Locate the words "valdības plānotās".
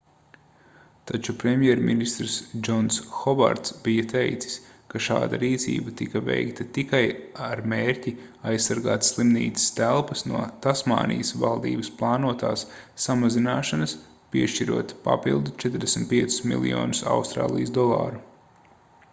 11.45-12.65